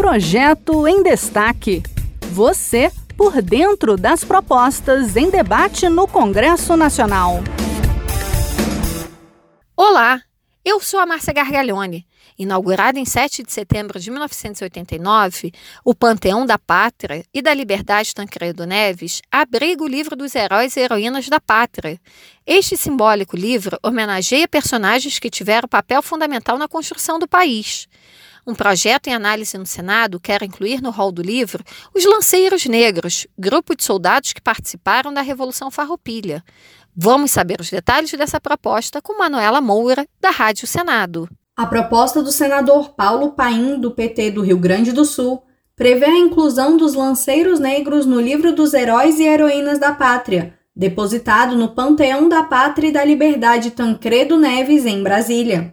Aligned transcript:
Projeto 0.00 0.88
em 0.88 1.02
Destaque. 1.02 1.82
Você 2.32 2.90
por 3.18 3.42
dentro 3.42 3.98
das 3.98 4.24
propostas 4.24 5.14
em 5.14 5.28
debate 5.28 5.90
no 5.90 6.08
Congresso 6.08 6.74
Nacional. 6.74 7.40
Olá, 9.76 10.22
eu 10.64 10.80
sou 10.80 10.98
a 11.00 11.04
Márcia 11.04 11.34
Gargalhone. 11.34 12.06
Inaugurado 12.38 12.98
em 12.98 13.04
7 13.04 13.42
de 13.42 13.52
setembro 13.52 14.00
de 14.00 14.10
1989, 14.10 15.52
o 15.84 15.94
Panteão 15.94 16.46
da 16.46 16.58
Pátria 16.58 17.22
e 17.34 17.42
da 17.42 17.52
Liberdade 17.52 18.14
Tancredo 18.14 18.64
Neves 18.64 19.20
abriga 19.30 19.84
o 19.84 19.86
livro 19.86 20.16
dos 20.16 20.34
heróis 20.34 20.78
e 20.78 20.80
heroínas 20.80 21.28
da 21.28 21.38
pátria. 21.38 22.00
Este 22.46 22.74
simbólico 22.74 23.36
livro 23.36 23.78
homenageia 23.82 24.48
personagens 24.48 25.18
que 25.18 25.28
tiveram 25.28 25.68
papel 25.68 26.00
fundamental 26.00 26.56
na 26.56 26.66
construção 26.66 27.18
do 27.18 27.28
país. 27.28 27.86
Um 28.50 28.54
projeto 28.54 29.06
em 29.06 29.14
análise 29.14 29.56
no 29.56 29.64
Senado 29.64 30.18
quer 30.18 30.42
incluir 30.42 30.82
no 30.82 30.90
rol 30.90 31.12
do 31.12 31.22
livro 31.22 31.62
os 31.94 32.04
Lanceiros 32.04 32.66
Negros, 32.66 33.24
grupo 33.38 33.76
de 33.76 33.84
soldados 33.84 34.32
que 34.32 34.40
participaram 34.40 35.14
da 35.14 35.20
Revolução 35.20 35.70
Farroupilha. 35.70 36.42
Vamos 36.96 37.30
saber 37.30 37.60
os 37.60 37.70
detalhes 37.70 38.10
dessa 38.10 38.40
proposta 38.40 39.00
com 39.00 39.16
Manuela 39.16 39.60
Moura, 39.60 40.04
da 40.20 40.30
Rádio 40.30 40.66
Senado. 40.66 41.28
A 41.56 41.64
proposta 41.64 42.20
do 42.20 42.32
senador 42.32 42.90
Paulo 42.96 43.30
Paim, 43.34 43.78
do 43.78 43.92
PT 43.92 44.32
do 44.32 44.42
Rio 44.42 44.58
Grande 44.58 44.90
do 44.90 45.04
Sul, 45.04 45.44
prevê 45.76 46.06
a 46.06 46.18
inclusão 46.18 46.76
dos 46.76 46.94
lanceiros 46.94 47.60
negros 47.60 48.04
no 48.04 48.20
livro 48.20 48.52
dos 48.52 48.74
heróis 48.74 49.20
e 49.20 49.28
heroínas 49.28 49.78
da 49.78 49.92
pátria, 49.92 50.54
depositado 50.74 51.54
no 51.54 51.68
Panteão 51.68 52.28
da 52.28 52.42
Pátria 52.42 52.88
e 52.88 52.92
da 52.92 53.04
Liberdade 53.04 53.70
Tancredo 53.70 54.36
Neves, 54.36 54.86
em 54.86 55.04
Brasília. 55.04 55.72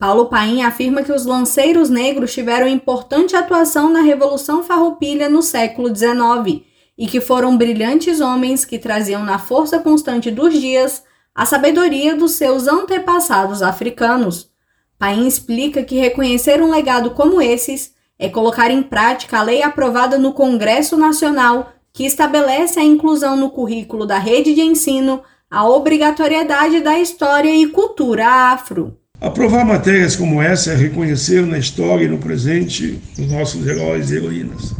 Paulo 0.00 0.30
Paim 0.30 0.62
afirma 0.62 1.02
que 1.02 1.12
os 1.12 1.26
lanceiros 1.26 1.90
negros 1.90 2.32
tiveram 2.32 2.66
importante 2.66 3.36
atuação 3.36 3.92
na 3.92 4.00
Revolução 4.00 4.62
Farroupilha 4.62 5.28
no 5.28 5.42
século 5.42 5.94
XIX 5.94 6.62
e 6.96 7.06
que 7.06 7.20
foram 7.20 7.54
brilhantes 7.54 8.18
homens 8.18 8.64
que 8.64 8.78
traziam 8.78 9.22
na 9.22 9.38
força 9.38 9.78
constante 9.78 10.30
dos 10.30 10.58
dias 10.58 11.04
a 11.34 11.44
sabedoria 11.44 12.16
dos 12.16 12.32
seus 12.32 12.66
antepassados 12.66 13.60
africanos. 13.60 14.50
Paim 14.98 15.26
explica 15.26 15.82
que 15.82 15.96
reconhecer 15.96 16.62
um 16.62 16.70
legado 16.70 17.10
como 17.10 17.42
esses 17.42 17.94
é 18.18 18.26
colocar 18.26 18.70
em 18.70 18.82
prática 18.82 19.38
a 19.38 19.42
lei 19.42 19.62
aprovada 19.62 20.16
no 20.16 20.32
Congresso 20.32 20.96
Nacional 20.96 21.74
que 21.92 22.06
estabelece 22.06 22.80
a 22.80 22.82
inclusão 22.82 23.36
no 23.36 23.50
currículo 23.50 24.06
da 24.06 24.16
rede 24.16 24.54
de 24.54 24.62
ensino 24.62 25.22
a 25.50 25.68
obrigatoriedade 25.68 26.80
da 26.80 26.98
história 26.98 27.54
e 27.54 27.66
cultura 27.66 28.26
afro. 28.26 28.96
Aprovar 29.20 29.66
matérias 29.66 30.16
como 30.16 30.40
essa 30.40 30.72
é 30.72 30.76
reconhecer 30.76 31.44
na 31.44 31.58
história 31.58 32.06
e 32.06 32.08
no 32.08 32.16
presente 32.16 32.98
os 33.18 33.30
nossos 33.30 33.66
heróis 33.66 34.10
e 34.10 34.16
heroínas. 34.16 34.72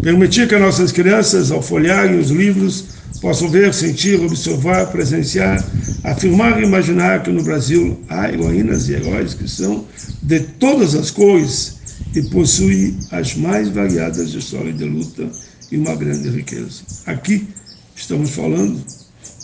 Permitir 0.00 0.48
que 0.48 0.56
nossas 0.56 0.90
crianças, 0.90 1.50
ao 1.50 1.60
folhearem 1.60 2.18
os 2.18 2.30
livros, 2.30 2.86
possam 3.20 3.50
ver, 3.50 3.74
sentir, 3.74 4.18
observar, 4.20 4.86
presenciar, 4.86 5.62
afirmar 6.02 6.58
e 6.58 6.64
imaginar 6.64 7.22
que 7.22 7.30
no 7.30 7.42
Brasil 7.42 8.02
há 8.08 8.30
heroínas 8.30 8.88
e 8.88 8.94
heróis 8.94 9.34
que 9.34 9.46
são 9.46 9.84
de 10.22 10.40
todas 10.40 10.94
as 10.94 11.10
cores 11.10 11.76
e 12.14 12.22
possuem 12.22 12.96
as 13.10 13.36
mais 13.36 13.68
variadas 13.68 14.32
histórias 14.32 14.78
de 14.78 14.84
luta 14.84 15.28
e 15.70 15.76
uma 15.76 15.94
grande 15.94 16.30
riqueza. 16.30 16.84
Aqui 17.04 17.48
estamos 17.94 18.30
falando 18.30 18.82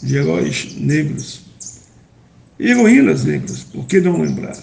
de 0.03 0.17
heróis 0.17 0.75
negros 0.79 1.50
heroínas 2.61 3.25
negras, 3.25 3.65
por 3.65 3.87
que 3.87 4.01
não 4.01 4.21
lembrar? 4.21 4.57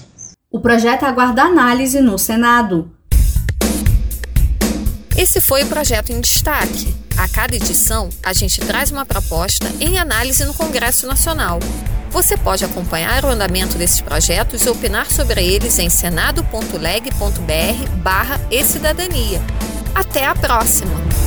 O 0.52 0.62
projeto 0.62 1.04
aguarda 1.04 1.44
análise 1.44 2.00
no 2.00 2.18
Senado. 2.18 2.92
Esse 5.18 5.42
foi 5.42 5.64
o 5.64 5.68
projeto 5.68 6.12
em 6.12 6.22
destaque. 6.22 6.96
A 7.18 7.28
cada 7.28 7.56
edição, 7.56 8.10
a 8.24 8.34
gente 8.34 8.62
traz 8.62 8.92
uma 8.92 9.06
proposta 9.06 9.68
em 9.80 9.98
análise 9.98 10.46
no 10.46 10.54
Congresso 10.54 11.08
Nacional. 11.08 11.60
Você 12.12 12.38
pode 12.38 12.64
acompanhar 12.64 13.26
o 13.26 13.30
andamento 13.30 13.78
desses 13.78 14.00
projetos 14.00 14.62
e 14.62 14.70
opinar 14.70 15.12
sobre 15.12 15.44
eles 15.44 15.80
em 15.80 15.90
senado.leg.br 15.90 17.90
barra 18.04 18.40
e 18.52 18.64
cidadania. 18.64 19.42
Até 19.96 20.26
a 20.26 20.36
próxima! 20.36 21.27